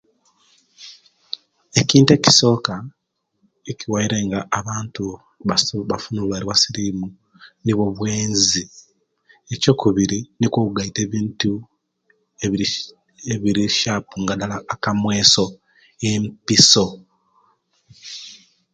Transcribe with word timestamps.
Ekintu 1.81 2.09
ekisoka 2.17 2.73
ekiwaire 3.71 4.17
nga 4.27 4.39
abantu 4.59 5.05
n 5.45 5.47
bafuna 5.89 6.19
obulwaire 6.19 6.45
obwa 6.45 6.61
sirimu 6.63 7.07
nibwo 7.63 7.83
obwenzi 7.89 8.63
ne 9.47 9.55
kyookubiri 9.61 10.19
nikwo 10.39 10.57
okugaita 10.59 10.99
ebintu 11.05 11.51
ebiri 13.33 13.63
sharp 13.79 14.05
nga 14.21 14.33
dala 14.39 14.57
akamweso, 14.73 15.45
empiso 16.09 16.85